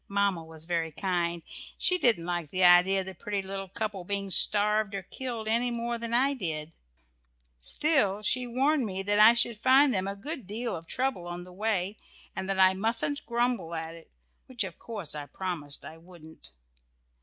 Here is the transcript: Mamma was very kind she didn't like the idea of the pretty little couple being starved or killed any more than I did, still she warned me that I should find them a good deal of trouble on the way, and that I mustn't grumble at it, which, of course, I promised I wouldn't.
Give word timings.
Mamma 0.07 0.43
was 0.43 0.65
very 0.65 0.91
kind 0.91 1.43
she 1.77 1.99
didn't 1.99 2.25
like 2.25 2.49
the 2.49 2.63
idea 2.63 3.01
of 3.01 3.05
the 3.05 3.13
pretty 3.13 3.43
little 3.43 3.67
couple 3.67 4.03
being 4.03 4.31
starved 4.31 4.95
or 4.95 5.03
killed 5.03 5.47
any 5.47 5.69
more 5.69 5.99
than 5.99 6.11
I 6.11 6.33
did, 6.33 6.73
still 7.59 8.23
she 8.23 8.47
warned 8.47 8.83
me 8.83 9.03
that 9.03 9.19
I 9.19 9.35
should 9.35 9.59
find 9.59 9.93
them 9.93 10.07
a 10.07 10.15
good 10.15 10.47
deal 10.47 10.75
of 10.75 10.87
trouble 10.87 11.27
on 11.27 11.43
the 11.43 11.53
way, 11.53 11.99
and 12.35 12.49
that 12.49 12.57
I 12.59 12.73
mustn't 12.73 13.27
grumble 13.27 13.75
at 13.75 13.93
it, 13.93 14.09
which, 14.47 14.63
of 14.63 14.79
course, 14.79 15.13
I 15.13 15.27
promised 15.27 15.85
I 15.85 15.99
wouldn't. 15.99 16.49